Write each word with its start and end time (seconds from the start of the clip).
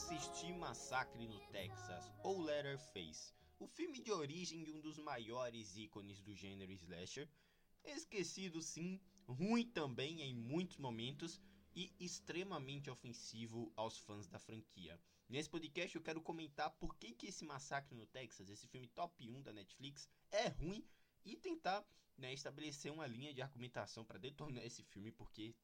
assisti 0.00 0.50
Massacre 0.54 1.28
no 1.28 1.38
Texas, 1.48 2.10
ou 2.24 2.40
Letterface, 2.40 3.34
o 3.58 3.66
filme 3.66 4.00
de 4.00 4.10
origem 4.10 4.64
de 4.64 4.72
um 4.72 4.80
dos 4.80 4.96
maiores 4.96 5.76
ícones 5.76 6.22
do 6.22 6.34
gênero 6.34 6.72
slasher, 6.72 7.28
esquecido 7.84 8.62
sim, 8.62 8.98
ruim 9.26 9.66
também 9.66 10.22
em 10.22 10.34
muitos 10.34 10.78
momentos 10.78 11.38
e 11.76 11.92
extremamente 12.00 12.88
ofensivo 12.88 13.70
aos 13.76 13.98
fãs 13.98 14.26
da 14.26 14.38
franquia. 14.38 14.98
Nesse 15.28 15.50
podcast 15.50 15.94
eu 15.94 16.02
quero 16.02 16.22
comentar 16.22 16.70
por 16.78 16.96
que, 16.96 17.12
que 17.12 17.26
esse 17.26 17.44
Massacre 17.44 17.94
no 17.94 18.06
Texas, 18.06 18.48
esse 18.48 18.66
filme 18.68 18.88
top 18.88 19.28
1 19.28 19.42
da 19.42 19.52
Netflix, 19.52 20.08
é 20.30 20.48
ruim 20.48 20.82
e 21.26 21.36
tentar 21.36 21.86
né, 22.16 22.32
estabelecer 22.32 22.90
uma 22.90 23.06
linha 23.06 23.34
de 23.34 23.42
argumentação 23.42 24.02
para 24.02 24.18
detonar 24.18 24.64
esse 24.64 24.82
filme, 24.82 25.12
porque 25.12 25.52
que 25.52 25.56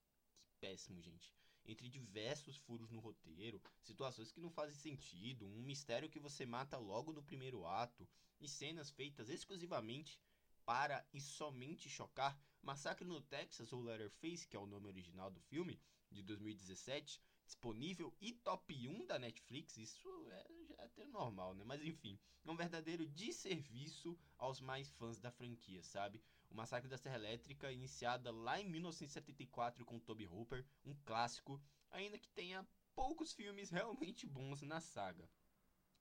péssimo, 0.61 1.01
gente 1.01 1.35
entre 1.67 1.89
diversos 1.89 2.57
furos 2.57 2.91
no 2.91 3.01
roteiro, 3.01 3.61
situações 3.83 4.31
que 4.31 4.41
não 4.41 4.51
fazem 4.51 4.77
sentido, 4.77 5.47
um 5.47 5.63
mistério 5.63 6.09
que 6.09 6.19
você 6.19 6.47
mata 6.47 6.79
logo 6.79 7.13
no 7.13 7.23
primeiro 7.23 7.67
ato 7.67 8.09
e 8.41 8.49
cenas 8.49 8.91
feitas 8.91 9.29
exclusivamente 9.29 10.21
para 10.65 11.07
e 11.13 11.21
somente 11.21 11.89
chocar. 11.89 12.39
Massacre 12.63 13.07
no 13.07 13.21
Texas 13.21 13.73
ou 13.73 13.81
Letterface, 13.81 14.47
que 14.49 14.57
é 14.57 14.59
o 14.59 14.67
nome 14.67 14.89
original 14.89 15.31
do 15.31 15.41
filme, 15.41 15.81
de 16.11 16.23
2017, 16.23 17.21
disponível 17.47 18.13
e 18.21 18.33
top 18.33 18.89
1 18.89 19.07
da 19.07 19.19
Netflix, 19.19 19.77
isso 19.77 20.09
é, 20.31 20.47
já 20.69 20.75
é 20.83 20.85
até 20.85 21.07
normal, 21.07 21.55
né? 21.55 21.65
Mas 21.65 21.83
enfim, 21.83 22.19
é 22.45 22.51
um 22.51 22.57
verdadeiro 22.57 23.07
desserviço 23.07 24.19
aos 24.37 24.61
mais 24.61 24.91
fãs 24.93 25.19
da 25.19 25.31
franquia, 25.31 25.83
sabe? 25.83 26.23
O 26.51 26.55
Massacre 26.55 26.89
da 26.89 26.99
Serra 26.99 27.17
Elétrica, 27.17 27.73
iniciada 27.73 28.31
lá 28.31 28.61
em 28.61 28.69
1974 28.69 29.85
com 29.85 29.99
Toby 29.99 30.27
Hooper, 30.27 30.65
um 30.85 30.95
clássico, 31.05 31.61
ainda 31.91 32.19
que 32.19 32.29
tenha 32.31 32.67
poucos 32.95 33.33
filmes 33.33 33.71
realmente 33.71 34.27
bons 34.27 34.63
na 34.63 34.81
saga. 34.81 35.29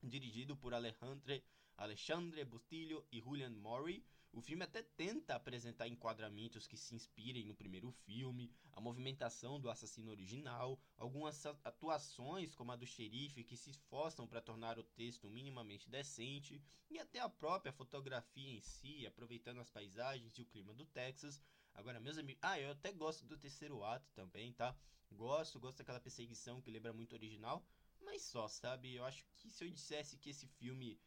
Dirigido 0.02 0.56
por 0.56 0.74
Alejandre, 0.74 1.44
Alexandre 1.78 2.44
Bustillo 2.46 3.06
e 3.12 3.20
Julian 3.20 3.50
Murray, 3.50 4.06
o 4.36 4.42
filme 4.42 4.66
até 4.66 4.84
tenta 4.84 5.34
apresentar 5.34 5.88
enquadramentos 5.88 6.68
que 6.68 6.76
se 6.76 6.94
inspirem 6.94 7.46
no 7.46 7.56
primeiro 7.56 7.90
filme, 7.90 8.52
a 8.74 8.82
movimentação 8.82 9.62
do 9.62 9.70
assassino 9.70 10.12
original, 10.12 10.78
algumas 10.98 11.46
atuações 11.64 12.54
como 12.54 12.74
a 12.74 12.76
do 12.76 12.86
xerife 12.86 13.46
que 13.46 13.56
se 13.56 13.70
esforçam 13.70 14.28
para 14.28 14.42
tornar 14.42 14.78
o 14.78 14.84
texto 14.84 15.30
minimamente 15.30 15.90
decente, 15.90 16.62
e 16.90 17.00
até 17.00 17.20
a 17.20 17.30
própria 17.30 17.72
fotografia 17.72 18.52
em 18.52 18.60
si, 18.60 19.08
aproveitando 19.08 19.62
as 19.62 19.70
paisagens 19.70 20.38
e 20.38 20.42
o 20.42 20.46
clima 20.46 20.74
do 20.74 20.86
Texas. 20.86 21.40
Agora, 21.74 22.02
meus 22.02 22.18
amigos, 22.18 22.42
ah, 22.44 22.60
eu 22.60 22.72
até 22.72 22.92
gosto 22.92 23.26
do 23.26 23.38
terceiro 23.38 23.86
ato 23.86 24.12
também, 24.12 24.52
tá? 24.52 24.78
Gosto, 25.14 25.62
gosto 25.62 25.78
daquela 25.78 26.02
perseguição 26.02 26.60
que 26.60 26.70
lembra 26.70 26.92
muito 26.92 27.14
original, 27.14 27.66
mas 28.02 28.24
só, 28.24 28.50
sabe? 28.50 28.96
Eu 28.96 29.06
acho 29.06 29.26
que 29.38 29.50
se 29.50 29.64
eu 29.64 29.72
dissesse 29.72 30.18
que 30.18 30.32
esse 30.32 30.46
filme 30.46 31.00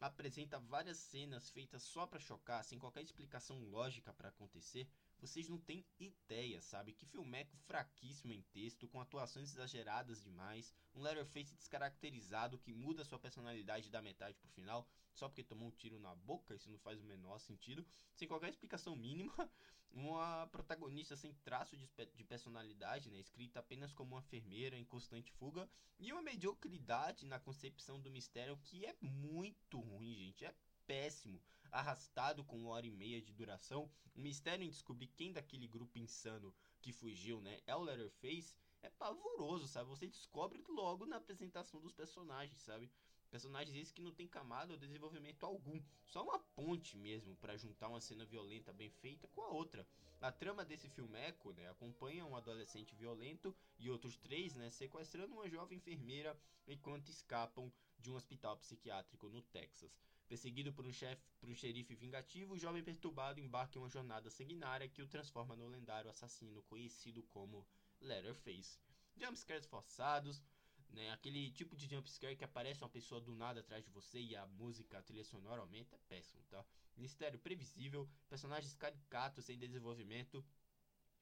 apresenta 0.00 0.58
várias 0.58 0.98
cenas 0.98 1.50
feitas 1.50 1.82
só 1.82 2.06
para 2.06 2.20
chocar, 2.20 2.64
sem 2.64 2.78
qualquer 2.78 3.02
explicação 3.02 3.58
lógica 3.60 4.12
para 4.12 4.28
acontecer, 4.28 4.88
vocês 5.18 5.48
não 5.48 5.58
têm 5.58 5.86
ideia, 5.98 6.60
sabe? 6.60 6.92
Que 6.92 7.06
filmeco 7.06 7.56
fraquíssimo 7.56 8.32
em 8.32 8.42
texto, 8.52 8.86
com 8.88 9.00
atuações 9.00 9.52
exageradas 9.52 10.22
demais, 10.22 10.74
um 10.94 11.00
Letterface 11.00 11.54
descaracterizado 11.54 12.58
que 12.58 12.72
muda 12.72 13.04
sua 13.04 13.18
personalidade 13.18 13.90
da 13.90 14.02
metade 14.02 14.38
pro 14.38 14.50
final, 14.50 14.86
só 15.12 15.28
porque 15.28 15.44
tomou 15.44 15.68
um 15.68 15.72
tiro 15.72 15.98
na 15.98 16.14
boca, 16.14 16.54
isso 16.54 16.70
não 16.70 16.78
faz 16.78 17.00
o 17.00 17.04
menor 17.04 17.38
sentido, 17.38 17.86
sem 18.14 18.28
qualquer 18.28 18.50
explicação 18.50 18.94
mínima, 18.96 19.32
uma 19.94 20.46
protagonista 20.48 21.16
sem 21.16 21.32
traço 21.44 21.76
de, 21.76 21.88
de 22.14 22.24
personalidade, 22.24 23.10
né, 23.10 23.18
escrita 23.18 23.60
apenas 23.60 23.94
como 23.94 24.14
uma 24.14 24.20
enfermeira 24.20 24.76
em 24.76 24.84
constante 24.84 25.32
fuga, 25.32 25.68
e 25.98 26.12
uma 26.12 26.22
mediocridade 26.22 27.24
na 27.26 27.38
concepção 27.38 28.00
do 28.00 28.10
mistério 28.10 28.58
que 28.58 28.84
é 28.84 28.94
muito 29.00 29.78
ruim, 29.84 30.14
gente, 30.14 30.44
é 30.44 30.54
péssimo, 30.86 31.40
arrastado 31.70 32.44
com 32.44 32.58
uma 32.58 32.70
hora 32.70 32.86
e 32.86 32.90
meia 32.90 33.20
de 33.20 33.32
duração, 33.32 33.90
o 34.14 34.20
mistério 34.20 34.64
em 34.64 34.70
descobrir 34.70 35.08
quem 35.08 35.32
daquele 35.32 35.66
grupo 35.66 35.98
insano 35.98 36.54
que 36.80 36.92
fugiu, 36.92 37.40
né, 37.40 37.60
é 37.66 37.74
o 37.74 37.82
Letterface, 37.82 38.54
é 38.82 38.90
pavoroso, 38.90 39.66
sabe? 39.66 39.88
Você 39.88 40.06
descobre 40.06 40.62
logo 40.68 41.06
na 41.06 41.16
apresentação 41.16 41.80
dos 41.80 41.92
personagens, 41.92 42.60
sabe? 42.60 42.90
Personagens 43.30 43.76
esses 43.76 43.92
que 43.92 44.02
não 44.02 44.12
tem 44.12 44.28
camada 44.28 44.74
ou 44.74 44.78
desenvolvimento 44.78 45.44
algum. 45.44 45.82
Só 46.04 46.22
uma 46.22 46.38
ponte 46.38 46.96
mesmo 46.96 47.34
para 47.36 47.56
juntar 47.56 47.88
uma 47.88 48.00
cena 48.00 48.24
violenta 48.24 48.72
bem 48.72 48.90
feita 48.90 49.26
com 49.28 49.40
a 49.40 49.48
outra. 49.48 49.86
A 50.20 50.30
trama 50.30 50.64
desse 50.64 50.88
filmeco 50.88 51.52
né, 51.52 51.68
acompanha 51.68 52.24
um 52.24 52.36
adolescente 52.36 52.94
violento 52.94 53.54
e 53.78 53.90
outros 53.90 54.16
três 54.16 54.54
né, 54.54 54.70
sequestrando 54.70 55.34
uma 55.34 55.48
jovem 55.48 55.78
enfermeira 55.78 56.38
enquanto 56.66 57.08
escapam 57.08 57.72
de 58.04 58.10
um 58.10 58.16
hospital 58.16 58.56
psiquiátrico 58.58 59.30
no 59.30 59.40
Texas. 59.40 59.98
Perseguido 60.28 60.72
por 60.72 60.86
um, 60.86 60.92
chefe, 60.92 61.22
por 61.40 61.48
um 61.48 61.54
xerife 61.54 61.94
vingativo, 61.94 62.52
o 62.52 62.58
jovem 62.58 62.84
perturbado 62.84 63.40
embarca 63.40 63.78
em 63.78 63.80
uma 63.80 63.88
jornada 63.88 64.30
sanguinária 64.30 64.88
que 64.88 65.00
o 65.00 65.08
transforma 65.08 65.56
no 65.56 65.66
lendário 65.66 66.10
assassino 66.10 66.62
conhecido 66.64 67.22
como 67.24 67.66
Letterface. 68.00 68.78
Jumpscares 69.16 69.66
forçados, 69.66 70.42
né? 70.90 71.10
Aquele 71.12 71.50
tipo 71.50 71.74
de 71.74 71.86
jumpscare 71.86 72.36
que 72.36 72.44
aparece 72.44 72.82
uma 72.82 72.90
pessoa 72.90 73.20
do 73.22 73.34
nada 73.34 73.60
atrás 73.60 73.82
de 73.82 73.90
você 73.90 74.20
e 74.20 74.36
a 74.36 74.46
música, 74.46 74.98
a 74.98 75.02
trilha 75.02 75.24
sonora 75.24 75.62
aumenta, 75.62 75.96
é 75.96 75.98
péssimo, 76.08 76.42
tá? 76.50 76.64
Mistério 76.96 77.38
previsível, 77.38 78.08
personagens 78.28 78.74
caricatos 78.74 79.46
sem 79.46 79.58
desenvolvimento. 79.58 80.44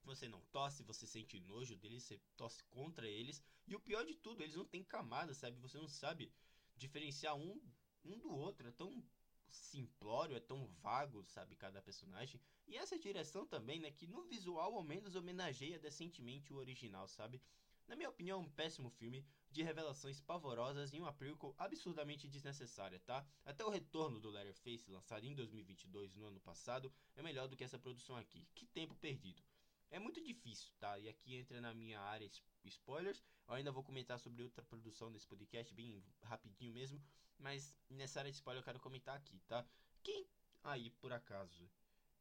Você 0.03 0.27
não 0.27 0.41
tosse, 0.51 0.83
você 0.83 1.07
sente 1.07 1.39
nojo 1.39 1.77
deles, 1.77 2.03
você 2.03 2.19
tosse 2.35 2.61
contra 2.65 3.07
eles. 3.07 3.41
E 3.65 3.73
o 3.73 3.79
pior 3.79 4.03
de 4.05 4.15
tudo, 4.15 4.43
eles 4.43 4.55
não 4.55 4.65
têm 4.65 4.83
camada, 4.83 5.33
sabe? 5.33 5.57
Você 5.59 5.77
não 5.77 5.87
sabe 5.87 6.29
diferenciar 6.75 7.35
um, 7.35 7.61
um 8.03 8.17
do 8.17 8.31
outro. 8.31 8.67
É 8.67 8.71
tão 8.71 9.03
simplório, 9.49 10.35
é 10.35 10.39
tão 10.39 10.65
vago, 10.81 11.23
sabe? 11.25 11.55
Cada 11.55 11.81
personagem. 11.81 12.41
E 12.67 12.77
essa 12.77 12.97
direção 12.97 13.45
também, 13.45 13.79
né? 13.79 13.91
Que 13.91 14.07
no 14.07 14.23
visual 14.23 14.75
ao 14.75 14.83
menos 14.83 15.15
homenageia 15.15 15.79
decentemente 15.79 16.51
o 16.53 16.57
original, 16.57 17.07
sabe? 17.07 17.41
Na 17.87 17.95
minha 17.95 18.09
opinião, 18.09 18.39
um 18.39 18.49
péssimo 18.49 18.89
filme, 18.89 19.25
de 19.51 19.61
revelações 19.61 20.19
pavorosas 20.21 20.93
e 20.93 20.99
uma 20.99 21.13
prequel 21.13 21.53
absurdamente 21.57 22.27
desnecessária, 22.27 22.99
tá? 22.99 23.25
Até 23.45 23.63
o 23.63 23.69
retorno 23.69 24.19
do 24.19 24.29
Letterface, 24.29 24.89
lançado 24.89 25.25
em 25.25 25.35
2022, 25.35 26.15
no 26.15 26.25
ano 26.25 26.39
passado, 26.39 26.91
é 27.15 27.21
melhor 27.21 27.47
do 27.47 27.55
que 27.55 27.63
essa 27.63 27.77
produção 27.77 28.15
aqui. 28.15 28.47
Que 28.55 28.65
tempo 28.65 28.95
perdido. 28.95 29.43
É 29.93 29.99
muito 29.99 30.19
difícil, 30.19 30.71
tá? 30.79 30.97
E 30.97 31.07
aqui 31.07 31.35
entra 31.35 31.61
na 31.61 31.71
minha 31.71 31.99
área 31.99 32.27
spoilers. 32.65 33.23
Eu 33.47 33.53
ainda 33.53 33.71
vou 33.71 33.83
comentar 33.83 34.19
sobre 34.19 34.41
outra 34.41 34.65
produção 34.65 35.11
nesse 35.11 35.27
podcast, 35.27 35.71
bem 35.71 36.03
rapidinho 36.23 36.73
mesmo. 36.73 36.99
Mas 37.37 37.77
nessa 37.87 38.17
área 38.17 38.31
de 38.31 38.37
spoiler 38.37 38.61
eu 38.61 38.65
quero 38.65 38.79
comentar 38.79 39.15
aqui, 39.15 39.39
tá? 39.47 39.63
Quem 40.01 40.27
aí, 40.63 40.89
por 40.89 41.13
acaso, 41.13 41.69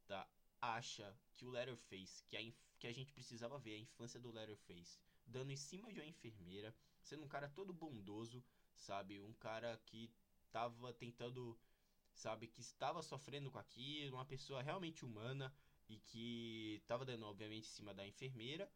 tá? 0.06 0.28
Acha 0.60 1.16
que 1.34 1.46
o 1.46 1.50
Letterface, 1.50 2.22
que 2.28 2.36
a, 2.36 2.40
que 2.78 2.86
a 2.86 2.92
gente 2.92 3.10
precisava 3.14 3.58
ver 3.58 3.76
a 3.76 3.78
infância 3.78 4.20
do 4.20 4.30
Letterface, 4.30 5.00
dando 5.26 5.50
em 5.50 5.56
cima 5.56 5.90
de 5.90 5.98
uma 5.98 6.06
enfermeira, 6.06 6.76
sendo 7.00 7.24
um 7.24 7.28
cara 7.28 7.48
todo 7.48 7.72
bondoso, 7.72 8.44
sabe? 8.74 9.18
Um 9.18 9.32
cara 9.32 9.80
que 9.86 10.12
tava 10.50 10.92
tentando, 10.92 11.58
sabe, 12.12 12.48
que 12.48 12.60
estava 12.60 13.00
sofrendo 13.00 13.50
com 13.50 13.58
aquilo, 13.58 14.16
uma 14.18 14.26
pessoa 14.26 14.60
realmente 14.60 15.06
humana 15.06 15.50
e 15.92 15.98
que 16.00 16.82
tava 16.86 17.04
dando, 17.04 17.26
obviamente, 17.26 17.66
em 17.66 17.74
cima 17.78 17.92
da 17.92 18.06
enfermeira 18.06 18.70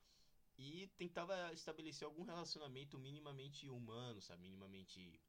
e 0.58 0.86
tentava 0.96 1.52
estabelecer 1.52 2.06
algum 2.06 2.22
relacionamento 2.22 2.98
minimamente 2.98 3.68
humano, 3.68 4.20
sabe? 4.20 4.42
Minimamente 4.42 5.20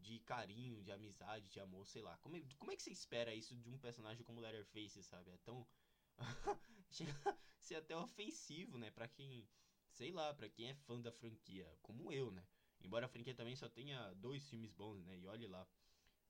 de 0.00 0.18
carinho, 0.20 0.82
de 0.82 0.92
amizade, 0.92 1.48
de 1.50 1.60
amor, 1.60 1.86
sei 1.86 2.02
lá. 2.02 2.16
Como 2.18 2.36
é, 2.36 2.42
como 2.58 2.72
é 2.72 2.76
que 2.76 2.82
você 2.82 2.90
espera 2.90 3.34
isso 3.34 3.54
de 3.56 3.68
um 3.68 3.78
personagem 3.78 4.24
como 4.24 4.40
Letterface, 4.40 5.02
sabe? 5.02 5.30
É 5.30 5.38
tão. 5.38 5.66
Chega 6.90 7.12
a 7.24 7.36
ser 7.58 7.76
até 7.76 7.96
ofensivo, 7.96 8.78
né? 8.78 8.90
Pra 8.90 9.08
quem 9.08 9.46
sei 9.94 10.10
lá, 10.10 10.34
para 10.34 10.48
quem 10.48 10.70
é 10.70 10.74
fã 10.74 11.00
da 11.00 11.12
franquia, 11.12 11.70
como 11.80 12.12
eu, 12.12 12.30
né? 12.30 12.44
Embora 12.80 13.06
a 13.06 13.08
franquia 13.08 13.34
também 13.34 13.54
só 13.54 13.68
tenha 13.68 14.12
dois 14.14 14.46
filmes 14.48 14.72
bons, 14.72 15.04
né? 15.04 15.16
E 15.16 15.26
olhe 15.26 15.46
lá. 15.46 15.66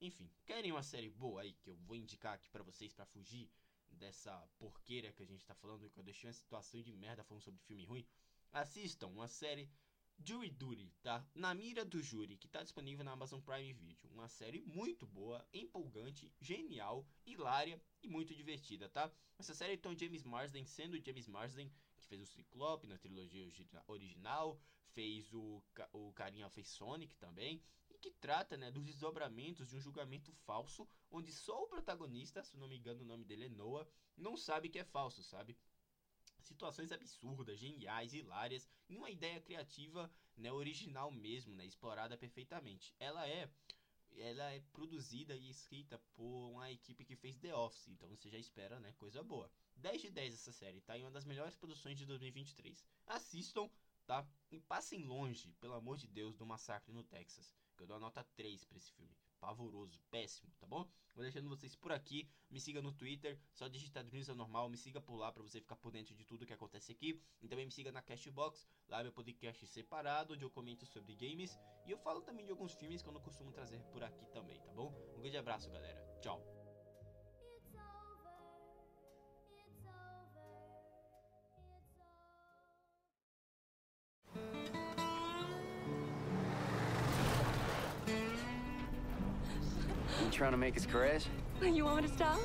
Enfim, 0.00 0.30
querem 0.44 0.70
uma 0.70 0.82
série 0.82 1.08
boa 1.08 1.42
aí 1.42 1.54
que 1.54 1.70
eu 1.70 1.76
vou 1.76 1.96
indicar 1.96 2.34
aqui 2.34 2.50
para 2.50 2.62
vocês 2.62 2.92
para 2.92 3.06
fugir 3.06 3.50
dessa 3.94 4.36
porqueira 4.58 5.12
que 5.12 5.22
a 5.22 5.26
gente 5.26 5.46
tá 5.46 5.54
falando, 5.54 5.88
que 5.90 5.98
eu 5.98 6.04
deixei 6.04 6.28
uma 6.28 6.34
situação 6.34 6.82
de 6.82 6.92
merda 6.92 7.24
falando 7.24 7.42
sobre 7.42 7.60
filme 7.60 7.84
ruim? 7.84 8.06
Assistam 8.52 9.08
uma 9.08 9.28
série 9.28 9.70
Jury 10.22 10.50
Duty, 10.50 10.92
tá? 11.02 11.26
Na 11.34 11.54
mira 11.54 11.84
do 11.84 12.00
júri, 12.00 12.36
que 12.36 12.48
tá 12.48 12.62
disponível 12.62 13.04
na 13.04 13.12
Amazon 13.12 13.40
Prime 13.40 13.72
Video. 13.72 14.10
Uma 14.10 14.28
série 14.28 14.60
muito 14.60 15.06
boa, 15.06 15.44
empolgante, 15.52 16.32
genial, 16.40 17.06
hilária 17.26 17.80
e 18.02 18.08
muito 18.08 18.34
divertida, 18.34 18.88
tá? 18.88 19.10
Essa 19.38 19.54
série 19.54 19.76
tem 19.76 19.92
o 19.92 19.98
James 19.98 20.22
Marsden 20.22 20.64
sendo 20.64 21.02
James 21.04 21.26
Marsden 21.26 21.72
que 21.96 22.06
fez 22.06 22.22
o 22.22 22.26
Ciclope 22.26 22.86
na 22.86 22.98
trilogia 22.98 23.48
original, 23.88 24.60
fez 24.92 25.32
o, 25.32 25.62
o 25.92 26.12
Carinha 26.12 26.48
fez 26.48 26.68
Sonic 26.68 27.16
também, 27.16 27.62
que 28.04 28.10
trata 28.10 28.54
né, 28.58 28.70
dos 28.70 28.84
desdobramentos 28.84 29.70
de 29.70 29.76
um 29.76 29.80
julgamento 29.80 30.30
falso, 30.30 30.86
onde 31.10 31.32
só 31.32 31.62
o 31.62 31.66
protagonista, 31.66 32.44
se 32.44 32.58
não 32.58 32.68
me 32.68 32.76
engano 32.76 33.00
o 33.00 33.06
nome 33.06 33.24
dele 33.24 33.46
é 33.46 33.48
Noah, 33.48 33.88
não 34.14 34.36
sabe 34.36 34.68
que 34.68 34.78
é 34.78 34.84
falso, 34.84 35.22
sabe? 35.22 35.56
situações 36.42 36.92
absurdas, 36.92 37.58
geniais, 37.58 38.12
hilárias, 38.12 38.68
e 38.90 38.98
uma 38.98 39.08
ideia 39.10 39.40
criativa, 39.40 40.12
né, 40.36 40.52
original 40.52 41.10
mesmo, 41.10 41.54
né, 41.54 41.64
explorada 41.64 42.18
perfeitamente. 42.18 42.94
Ela 42.98 43.26
é 43.26 43.48
ela 44.16 44.52
é 44.52 44.60
produzida 44.72 45.34
e 45.34 45.48
escrita 45.48 45.98
por 46.14 46.50
uma 46.50 46.70
equipe 46.70 47.04
que 47.04 47.16
fez 47.16 47.38
The 47.38 47.52
Office, 47.54 47.88
então 47.88 48.08
você 48.08 48.28
já 48.28 48.38
espera, 48.38 48.78
né, 48.78 48.92
coisa 48.98 49.22
boa. 49.22 49.50
10 49.76 50.02
de 50.02 50.10
10 50.10 50.34
essa 50.34 50.52
série, 50.52 50.82
tá? 50.82 50.96
Em 50.96 51.02
uma 51.02 51.10
das 51.10 51.24
melhores 51.24 51.56
produções 51.56 51.98
de 51.98 52.04
2023. 52.04 52.84
Assistam, 53.06 53.68
tá? 54.06 54.24
E 54.52 54.60
passem 54.60 55.02
longe, 55.02 55.52
pelo 55.54 55.74
amor 55.74 55.96
de 55.96 56.06
Deus, 56.06 56.36
do 56.36 56.46
massacre 56.46 56.92
no 56.92 57.02
Texas. 57.02 57.56
Eu 57.78 57.86
dou 57.86 57.96
a 57.96 58.00
nota 58.00 58.24
3 58.36 58.64
pra 58.64 58.78
esse 58.78 58.92
filme 58.92 59.14
pavoroso, 59.44 60.00
péssimo, 60.10 60.50
tá 60.58 60.66
bom? 60.66 60.88
Vou 61.14 61.22
deixando 61.22 61.48
vocês 61.48 61.76
por 61.76 61.92
aqui. 61.92 62.28
Me 62.50 62.58
siga 62.58 62.80
no 62.80 62.92
Twitter, 62.92 63.38
só 63.52 63.68
digitar 63.68 64.02
Dreams 64.02 64.28
Normal, 64.28 64.68
me 64.68 64.76
siga 64.76 65.00
por 65.00 65.16
lá 65.16 65.30
para 65.30 65.42
você 65.42 65.60
ficar 65.60 65.76
por 65.76 65.92
dentro 65.92 66.14
de 66.14 66.24
tudo 66.24 66.46
que 66.46 66.52
acontece 66.52 66.92
aqui. 66.92 67.20
E 67.42 67.48
também 67.48 67.66
me 67.66 67.70
siga 67.70 67.92
na 67.92 68.00
Cashbox, 68.00 68.66
lá 68.88 69.00
é 69.00 69.02
meu 69.02 69.12
podcast 69.12 69.66
separado, 69.66 70.34
onde 70.34 70.44
eu 70.44 70.50
comento 70.50 70.86
sobre 70.86 71.14
games. 71.14 71.58
E 71.86 71.90
eu 71.90 71.98
falo 71.98 72.22
também 72.22 72.46
de 72.46 72.52
alguns 72.52 72.74
filmes 72.74 73.02
que 73.02 73.08
eu 73.08 73.12
não 73.12 73.20
costumo 73.20 73.52
trazer 73.52 73.82
por 73.92 74.02
aqui 74.02 74.26
também, 74.32 74.60
tá 74.62 74.72
bom? 74.72 74.92
Um 75.16 75.20
grande 75.20 75.36
abraço, 75.36 75.70
galera. 75.70 76.02
Tchau. 76.20 76.63
Trying 90.34 90.50
to 90.50 90.56
make 90.56 90.76
us 90.76 90.84
crash? 90.84 91.26
You 91.62 91.84
want 91.84 92.02
me 92.02 92.08
to 92.08 92.14
stop? 92.14 92.40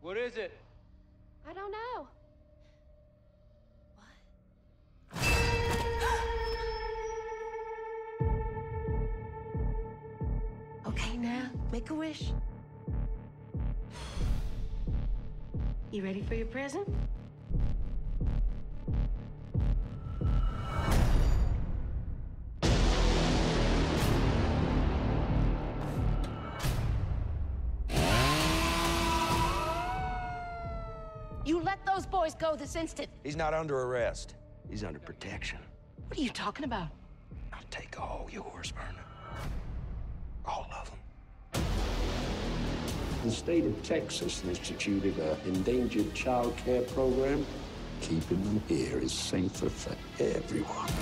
What 0.00 0.16
is 0.16 0.36
it? 0.36 0.58
I 1.48 1.52
don't 1.52 1.70
know. 1.70 2.08
What? 3.94 5.28
Okay, 10.88 11.16
now, 11.16 11.48
make 11.70 11.90
a 11.90 11.94
wish. 11.94 12.32
You 15.92 16.02
ready 16.02 16.22
for 16.22 16.34
your 16.34 16.46
present? 16.46 16.88
You 31.48 31.60
let 31.60 31.78
those 31.86 32.04
boys 32.04 32.34
go 32.34 32.56
this 32.56 32.76
instant. 32.76 33.08
He's 33.24 33.34
not 33.34 33.54
under 33.54 33.80
arrest. 33.80 34.34
He's 34.68 34.84
under 34.84 34.98
protection. 34.98 35.58
What 36.06 36.18
are 36.18 36.22
you 36.22 36.28
talking 36.28 36.66
about? 36.66 36.88
I'll 37.54 37.62
take 37.70 37.98
all 37.98 38.28
yours, 38.30 38.70
Verna. 38.72 39.00
All 40.44 40.68
of 40.78 40.90
them. 40.90 41.64
The 43.24 43.30
state 43.30 43.64
of 43.64 43.82
Texas 43.82 44.44
instituted 44.44 45.18
an 45.18 45.38
endangered 45.46 46.12
child 46.12 46.54
care 46.58 46.82
program. 46.82 47.46
Keeping 48.02 48.44
them 48.44 48.62
here 48.68 48.98
is 48.98 49.14
safer 49.14 49.70
for 49.70 49.96
everyone. 50.22 50.92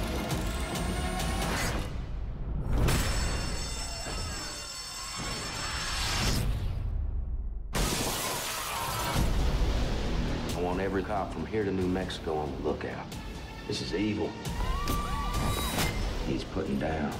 Want 10.66 10.80
every 10.80 11.04
cop 11.04 11.32
from 11.32 11.46
here 11.46 11.62
to 11.62 11.70
New 11.70 11.86
Mexico 11.86 12.34
on 12.34 12.50
the 12.56 12.68
lookout. 12.68 13.06
This 13.68 13.80
is 13.80 13.94
evil. 13.94 14.28
He's 16.26 16.42
putting 16.42 16.80
down. 16.80 17.12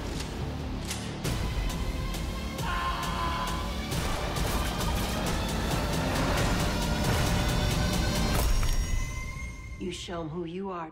You 9.78 9.92
show 9.92 10.22
him 10.22 10.28
who 10.28 10.44
you 10.44 10.70
are. 10.70 10.90